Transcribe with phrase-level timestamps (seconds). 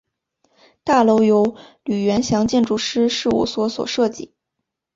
[0.83, 4.33] 大楼由吕元祥建筑师事务所设计。